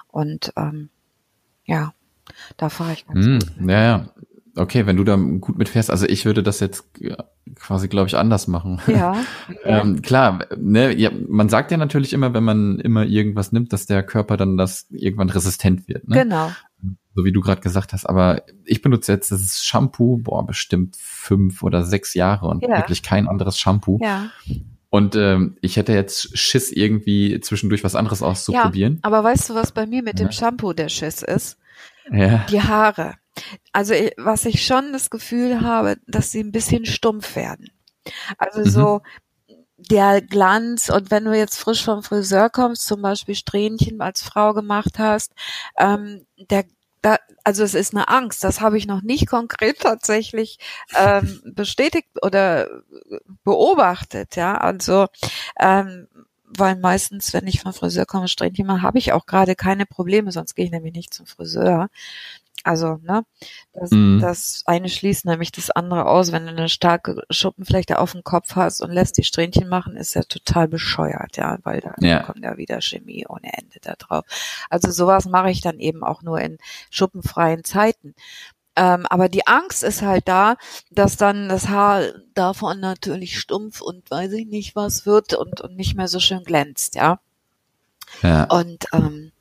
[0.08, 0.90] Und ähm,
[1.66, 1.94] ja,
[2.58, 3.70] da fahre ich ganz Hm, gut.
[3.70, 4.10] ja, ja.
[4.56, 7.16] Okay, wenn du da gut mitfährst, also ich würde das jetzt äh,
[7.56, 8.80] quasi, glaube ich, anders machen.
[8.88, 9.16] Ja,
[9.64, 13.88] Ähm, klar, ne, ja, man sagt ja natürlich immer, wenn man immer irgendwas nimmt, dass
[13.88, 16.18] der Körper dann das irgendwann resistent wird, ne?
[16.24, 16.52] genau.
[17.16, 18.06] So wie du gerade gesagt hast.
[18.06, 22.78] Aber ich benutze jetzt das Shampoo, boah, bestimmt fünf oder sechs Jahre und Ja.
[22.78, 24.00] wirklich kein anderes Shampoo.
[24.02, 24.30] Ja,
[24.90, 29.00] Und ähm, ich hätte jetzt Schiss, irgendwie zwischendurch was anderes auszuprobieren.
[29.02, 30.32] aber weißt du, was bei mir mit dem Ja.
[30.32, 31.58] Shampoo der Schiss ist?
[32.12, 32.46] Ja.
[32.52, 33.14] Die Haare.
[33.72, 37.72] Also ich- was ich schon das Gefühl habe, dass sie ein bisschen stumpf werden.
[38.38, 38.66] Also Mhm.
[38.66, 39.02] so
[39.78, 44.54] der Glanz und wenn du jetzt frisch vom Friseur kommst, zum Beispiel Strähnchen als Frau
[44.54, 45.34] gemacht hast,
[45.78, 46.66] ähm, der
[47.02, 50.60] da, also es ist eine Angst, das habe ich noch nicht konkret tatsächlich
[50.98, 52.68] ähm, bestätigt oder
[53.44, 54.58] beobachtet, ja.
[54.58, 55.08] Also
[55.60, 56.08] ähm,
[56.56, 60.32] weil meistens, wenn ich vom Friseur komme, Strähnchen mache, habe ich auch gerade keine Probleme,
[60.32, 61.90] sonst gehe ich nämlich nicht zum Friseur.
[62.64, 63.26] Also, ne,
[63.74, 64.20] das, Mhm.
[64.22, 66.32] das eine schließt nämlich das andere aus.
[66.32, 70.14] Wenn du eine starke Schuppenflechte auf dem Kopf hast und lässt die Strähnchen machen, ist
[70.16, 72.24] ja total bescheuert, ja, weil da Ja.
[72.24, 74.26] kommt ja wieder Chemie ohne Ende da drauf.
[74.70, 76.58] Also sowas mache ich dann eben auch nur in
[76.90, 78.16] schuppenfreien Zeiten.
[78.76, 80.56] Ähm, aber die Angst ist halt da,
[80.90, 85.76] dass dann das Haar davon natürlich stumpf und weiß ich nicht was wird und, und
[85.76, 87.20] nicht mehr so schön glänzt, ja.
[88.24, 88.46] ja.
[88.46, 89.32] Und ähm,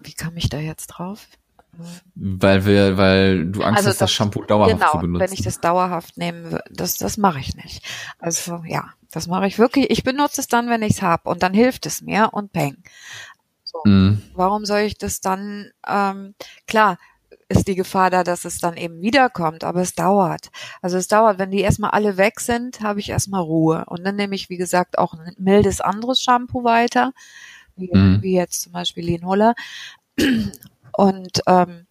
[0.00, 1.28] wie kam ich da jetzt drauf?
[2.14, 5.20] Weil wir, weil du Angst Also hast, das das- Shampoo dauerhaft genau, zu benutzen.
[5.20, 7.84] wenn ich das dauerhaft nehmen würde, das, das mache ich nicht.
[8.18, 9.90] Also ja, das mache ich wirklich.
[9.90, 12.76] Ich benutze es dann, wenn ich es hab und dann hilft es mir und peng.
[13.64, 13.80] So.
[13.84, 14.22] Mhm.
[14.34, 16.34] Warum soll ich das dann, ähm,
[16.66, 16.98] klar,
[17.48, 20.50] ist die Gefahr da, dass es dann eben wiederkommt, aber es dauert.
[20.82, 23.84] Also es dauert, wenn die erstmal alle weg sind, habe ich erstmal Ruhe.
[23.86, 27.12] Und dann nehme ich, wie gesagt, auch ein mildes anderes Shampoo weiter,
[27.76, 28.22] wie, Mhm.
[28.22, 29.54] wie jetzt zum Beispiel Linola.
[31.00, 31.86] Und ähm,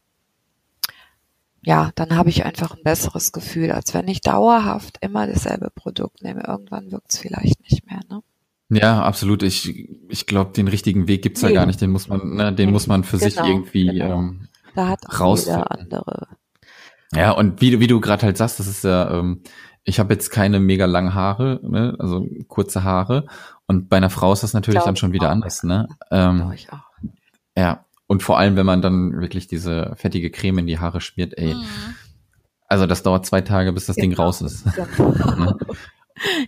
[1.61, 6.21] ja, dann habe ich einfach ein besseres Gefühl, als wenn ich dauerhaft immer dasselbe Produkt
[6.23, 6.43] nehme.
[6.47, 7.99] Irgendwann wirkt es vielleicht nicht mehr.
[8.09, 8.21] Ne?
[8.69, 9.41] Ja, absolut.
[9.41, 11.55] Ich, ich glaube, den richtigen Weg gibt's ja Nee.
[11.55, 11.81] gar nicht.
[11.81, 12.71] Den muss man, ne, den Nee.
[12.71, 14.19] muss man für sich Genau, irgendwie genau.
[14.19, 16.27] ähm, Da hat jeder andere
[17.13, 19.41] Ja, und wie, du wie du gerade halt sagst, das ist ja, ähm,
[19.83, 21.95] ich habe jetzt keine mega langen Haare, ne?
[21.97, 23.25] also kurze Haare.
[23.65, 25.87] Und bei einer Frau ist das natürlich Glaub dann schon wieder anders, ne?
[26.11, 26.83] Ähm, ich auch.
[27.57, 27.85] ja.
[28.09, 31.55] Und vor allem, wenn man dann wirklich diese fettige Creme in die Haare schmiert, ey.
[32.67, 34.23] Also das dauert zwei Tage, bis das Ding Genau.
[34.23, 34.65] raus ist.
[34.75, 35.13] Genau.
[35.37, 35.55] Ne?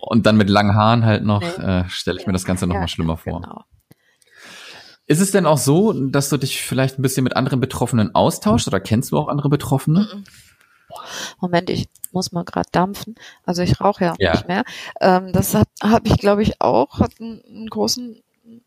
[0.01, 2.81] Und dann mit langen Haaren halt noch, äh, stelle ich mir das Ganze noch Ja,
[2.81, 3.41] mal schlimmer vor.
[3.41, 3.63] Genau.
[5.05, 8.67] Ist es denn auch so, dass du dich vielleicht ein bisschen mit anderen Betroffenen austauschst
[8.67, 10.07] oder kennst du auch andere Betroffene?
[10.13, 10.23] Mhm.
[11.39, 13.15] Moment, ich muss mal gerade dampfen.
[13.45, 14.31] Also ich rauche ja, Ja.
[14.33, 14.63] nicht mehr.
[14.99, 16.99] Ähm, das habe hab ich, glaube ich, auch.
[16.99, 18.21] Hat einen, einen großen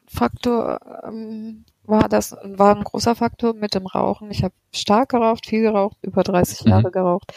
[0.06, 0.80] Faktor.
[1.04, 4.30] Ähm, war das war ein großer Faktor mit dem Rauchen.
[4.30, 6.70] Ich habe stark geraucht, viel geraucht, über 30 Mhm.
[6.70, 7.32] Jahre geraucht.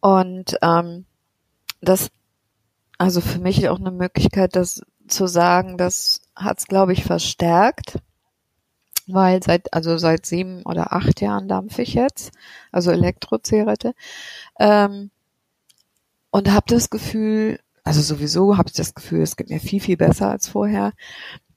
[0.00, 1.06] Und ähm,
[1.80, 2.10] das,
[2.98, 7.98] also für mich auch eine Möglichkeit, das zu sagen, das hat es, glaube ich, verstärkt
[9.06, 12.32] weil seit also seit sieben oder acht Jahren dampfe ich jetzt,
[12.72, 13.94] also Elektrozigarette
[14.58, 15.10] ähm,
[16.30, 19.96] und habe das Gefühl, also sowieso habe ich das Gefühl, es geht mir viel viel
[19.96, 20.92] besser als vorher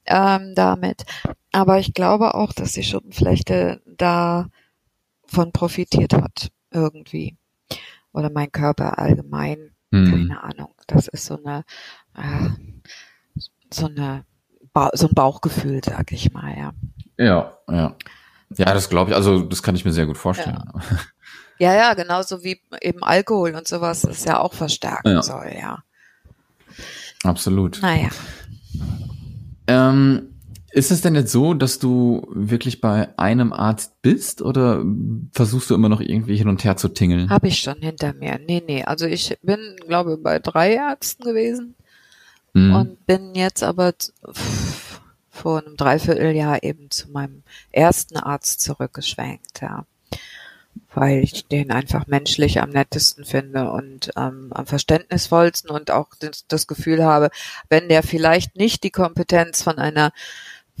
[0.06, 1.04] ähm, damit,
[1.52, 7.36] aber ich glaube auch, dass die Schuppenflechte davon profitiert hat irgendwie
[8.12, 10.10] oder mein Körper allgemein, Hm.
[10.28, 11.64] keine Ahnung, das ist so eine
[12.16, 12.50] äh,
[13.72, 14.24] so eine
[14.72, 16.72] ba so ein Bauchgefühl, sag ich mal, ja.
[17.18, 17.96] Ja, ja.
[18.56, 20.62] Ja, das glaube ich, also das kann ich mir sehr gut vorstellen.
[21.58, 25.22] Ja, ja, genauso wie eben Alkohol und sowas das ja auch verstärken Ja.
[25.22, 25.82] soll, ja.
[27.22, 27.80] Absolut.
[27.82, 28.08] Naja.
[29.70, 30.22] Ähm,
[30.72, 34.84] ist es denn jetzt so, dass du wirklich bei einem Arzt bist oder
[35.32, 37.28] versuchst du immer noch irgendwie hin und her zu tingeln?
[37.30, 38.38] Habe ich schon hinter mir.
[38.46, 38.84] Nee, nee.
[38.84, 41.74] Also ich bin, glaube bei drei Ärzten gewesen
[42.54, 42.74] Hm.
[42.74, 43.94] und bin jetzt aber
[45.30, 49.84] vor einem Dreivierteljahr eben zu meinem ersten Arzt zurückgeschwenkt, ja.
[50.92, 56.46] Weil ich den einfach menschlich am nettesten finde und ähm, am verständnisvollsten und auch das,
[56.48, 57.30] das Gefühl habe,
[57.68, 60.12] wenn der vielleicht nicht die Kompetenz von einer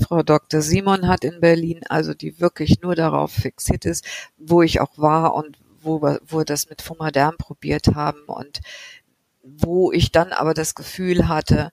[0.00, 0.62] Frau Dr.
[0.62, 4.04] Simon hat in Berlin, also die wirklich nur darauf fixiert ist,
[4.38, 8.60] wo ich auch war und wo, wo wir das mit Fumadern probiert haben und
[9.42, 11.70] wo ich dann aber das Gefühl hatte,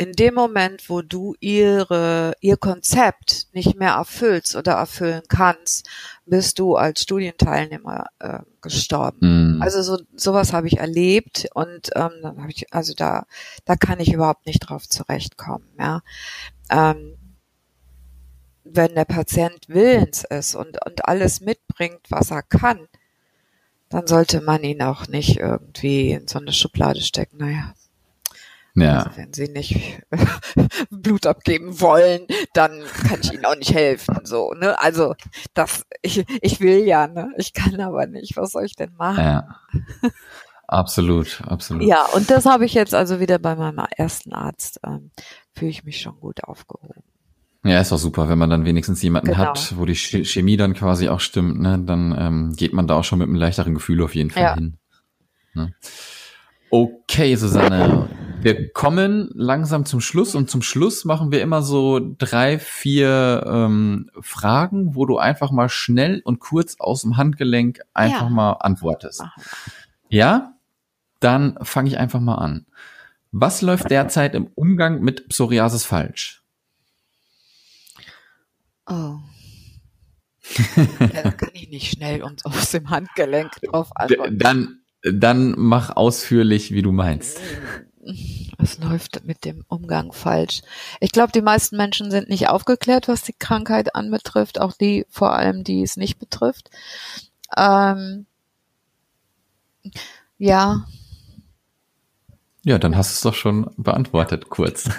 [0.00, 5.90] in dem Moment, wo du ihre, ihr Konzept nicht mehr erfüllst oder erfüllen kannst,
[6.24, 9.20] bist du als Studienteilnehmer äh, gestorben.
[9.20, 9.58] Hm.
[9.60, 13.26] Also so sowas habe ich erlebt und ähm, dann habe ich also da
[13.66, 15.68] da kann ich überhaupt nicht drauf zurechtkommen.
[15.78, 16.00] Ja,
[16.70, 17.18] ähm,
[18.64, 22.88] wenn der Patient willens ist und und alles mitbringt, was er kann,
[23.90, 27.36] dann sollte man ihn auch nicht irgendwie in so eine Schublade stecken.
[27.36, 27.74] Naja,
[28.74, 28.98] ja.
[29.02, 30.00] also wenn sie nicht
[30.90, 34.20] Blut abgeben wollen, dann kann ich ihnen auch nicht helfen.
[34.24, 34.78] So, ne?
[34.80, 35.14] Also
[35.54, 37.32] das, ich, ich will ja, ne?
[37.36, 38.36] Ich kann aber nicht.
[38.36, 39.24] Was soll ich denn machen?
[39.24, 39.56] Ja.
[40.66, 41.82] Absolut, absolut.
[41.82, 44.78] Ja, und das habe ich jetzt also wieder bei meinem ersten Arzt.
[44.86, 45.10] Ähm,
[45.52, 47.02] Fühle ich mich schon gut aufgehoben.
[47.64, 49.38] Ja, ist auch super, wenn man dann wenigstens jemanden Genau.
[49.38, 51.78] hat, wo die Ch- Chemie dann quasi auch stimmt, ne?
[51.84, 54.54] Dann ähm, geht man da auch schon mit einem leichteren Gefühl auf jeden Fall Ja.
[54.54, 54.78] hin.
[55.54, 55.74] Ne?
[56.70, 58.08] Okay, Susanne.
[58.42, 64.10] Wir kommen langsam zum Schluss und zum Schluss machen wir immer so drei, vier ähm,
[64.20, 68.28] Fragen, wo du einfach mal schnell und kurz aus dem Handgelenk einfach Ja.
[68.30, 69.24] mal antwortest.
[70.08, 70.54] Ja?
[71.18, 72.66] Dann fange ich einfach mal an.
[73.30, 76.42] Was läuft derzeit im Umgang mit Psoriasis falsch?
[78.88, 79.18] Oh.
[80.98, 84.38] ja, da kann ich nicht schnell und aus dem Handgelenk drauf antworten.
[84.38, 87.40] dann, dann mach ausführlich, wie du meinst.
[88.58, 90.62] Was läuft mit dem Umgang falsch?
[91.00, 95.32] Ich glaube, die meisten Menschen sind nicht aufgeklärt, was die Krankheit anbetrifft, auch die, vor
[95.32, 96.70] allem die es nicht betrifft.
[97.56, 98.26] Ähm,
[100.38, 100.86] ja,
[102.64, 104.88] Ja, dann hast du es doch schon beantwortet, kurz.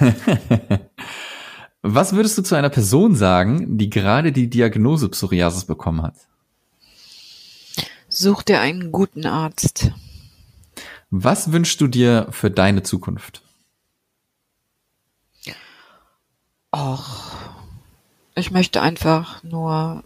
[1.84, 6.16] Was würdest du zu einer Person sagen, die gerade die Diagnose Psoriasis bekommen hat?
[8.14, 9.92] Such dir einen guten Arzt.
[11.10, 13.42] Was wünschst du dir für deine Zukunft?
[16.74, 17.36] Och,
[18.34, 20.04] ich möchte einfach nur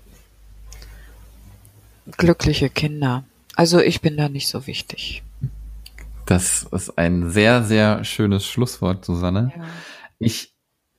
[2.17, 3.23] glückliche Kinder.
[3.55, 5.21] Also ich bin da nicht so wichtig.
[6.25, 9.53] Das ist ein sehr, sehr schönes Schlusswort, Susanne.
[9.55, 9.63] Ja.
[10.17, 10.54] Ich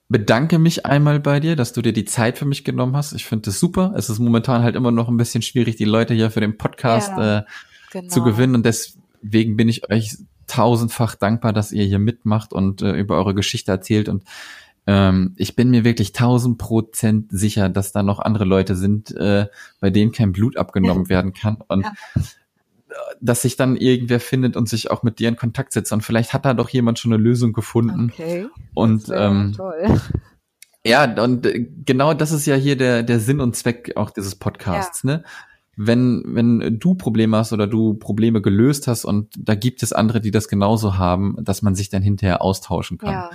[0.09, 3.13] bedanke mich einmal bei dir, dass du dir die Zeit für mich genommen hast.
[3.13, 3.93] Ich finde das super.
[3.97, 7.11] Es ist momentan halt immer noch ein bisschen schwierig, die Leute hier für den Podcast
[7.17, 7.43] Ja, äh,
[7.93, 8.09] Genau.
[8.09, 8.55] zu gewinnen.
[8.55, 10.17] Und deswegen bin ich euch
[10.47, 14.09] tausendfach dankbar, dass ihr hier mitmacht und äh, über eure Geschichte erzählt.
[14.09, 14.25] Und
[14.87, 19.47] ähm, ich bin mir wirklich tausend Prozent sicher, dass da noch andere Leute sind, äh,
[19.81, 21.59] bei denen kein Blut abgenommen werden kann.
[21.69, 21.93] Und Ja.
[23.21, 25.93] Dass sich dann irgendwer findet und sich auch mit dir in Kontakt setzt.
[25.93, 28.11] Und vielleicht hat da doch jemand schon eine Lösung gefunden.
[28.13, 28.47] Okay.
[28.75, 30.01] Und ähm, toll.
[30.85, 34.35] ja, und äh, genau das ist ja hier der, der Sinn und Zweck auch dieses
[34.35, 35.25] Podcasts, ne?
[35.79, 40.23] Wenn, wenn du Probleme hast oder du Probleme gelöst hast und da gibt es andere,
[40.23, 43.13] die das genauso haben, dass man sich dann hinterher austauschen kann.
[43.13, 43.31] Ja.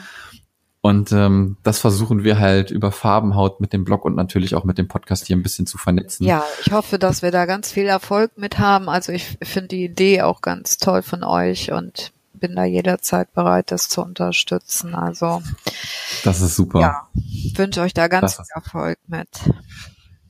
[0.84, 4.80] Und ähm, das versuchen wir halt über Farbenhaut mit dem Blog und natürlich auch mit
[4.80, 6.26] dem Podcast hier ein bisschen zu vernetzen.
[6.26, 8.90] Ja, ich hoffe, dass wir da ganz viel Erfolg mit haben.
[8.90, 13.70] Also ich finde die Idee auch ganz toll von euch und bin da jederzeit bereit,
[13.72, 14.96] das zu unterstützen.
[14.96, 15.44] Also
[16.24, 16.80] Das ist super.
[16.80, 17.08] ja,
[17.56, 19.28] wünsche euch da ganz Das viel Erfolg mit.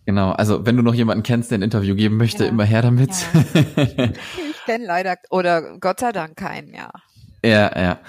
[0.06, 0.32] Genau.
[0.34, 2.50] Also wenn du noch jemanden kennst, der ein Interview geben möchte, Ja.
[2.50, 3.12] immer her damit.
[3.66, 6.92] Ich kenne leider oder Gott sei Dank keinen, ja.
[7.44, 8.00] Ja, ja.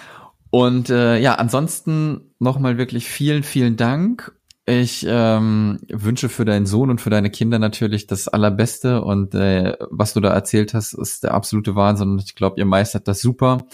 [0.52, 4.38] Und äh, ja, ansonsten nochmal wirklich vielen, vielen Dank.
[4.66, 9.78] Ich ähm, wünsche für deinen Sohn und für deine Kinder natürlich das Allerbeste und äh,
[9.90, 13.22] was du da erzählt hast, ist der absolute Wahnsinn und ich glaube, ihr meistert das
[13.22, 13.64] super.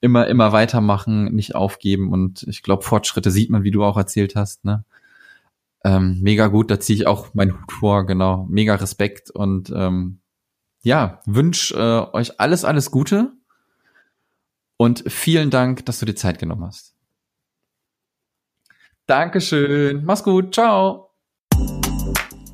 [0.00, 4.34] Immer, immer weitermachen, nicht aufgeben und ich glaube, Fortschritte sieht man, wie du auch erzählt
[4.34, 4.64] hast.
[4.64, 4.86] Ne?
[5.84, 8.46] Ähm, mega gut, da ziehe ich auch meinen Hut vor, genau.
[8.48, 10.20] Mega Respekt und ähm,
[10.82, 13.32] ja, wünsch äh, euch alles, alles Gute
[14.82, 16.96] und vielen Dank, dass du dir Zeit genommen hast.
[19.06, 20.04] Dankeschön.
[20.04, 20.52] Mach's gut.
[20.52, 21.10] Ciao.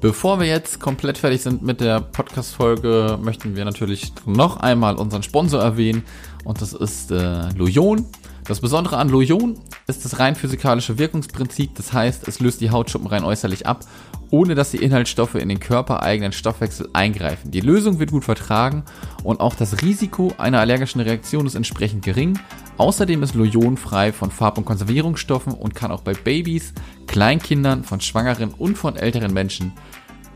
[0.02, 5.22] Bevor wir jetzt komplett fertig sind mit der Podcast-Folge, möchten wir natürlich noch einmal unseren
[5.22, 6.04] Sponsor erwähnen.
[6.44, 8.04] Und das ist äh, Loyon.
[8.48, 11.74] Das Besondere an Loyon ist das rein physikalische Wirkungsprinzip.
[11.74, 13.84] Das heißt, es löst die Hautschuppen rein äußerlich ab,
[14.30, 17.50] ohne dass die Inhaltsstoffe in den körpereigenen Stoffwechsel eingreifen.
[17.50, 18.84] Die Lösung wird gut vertragen
[19.22, 22.38] und auch das Risiko einer allergischen Reaktion ist entsprechend gering.
[22.78, 26.72] Außerdem ist Loyon frei von Farb- und Konservierungsstoffen und kann auch bei Babys,
[27.06, 29.74] Kleinkindern, von Schwangeren und von älteren Menschen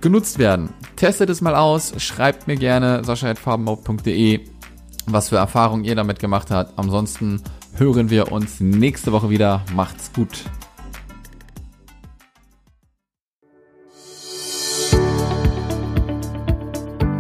[0.03, 0.69] genutzt werden.
[0.97, 4.41] Testet es mal aus, schreibt mir gerne sascha.farbenhaut.de,
[5.07, 6.79] was für Erfahrungen ihr damit gemacht habt.
[6.79, 7.43] Ansonsten
[7.77, 9.65] hören wir uns nächste Woche wieder.
[9.75, 10.45] Macht's gut.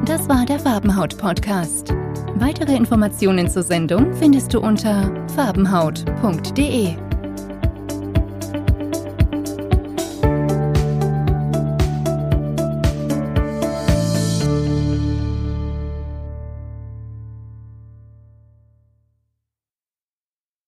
[0.05, 1.95] Das war der Farbenhaut-Podcast.
[2.35, 7.12] Weitere Informationen zur Sendung findest du unter farbenhaut.de.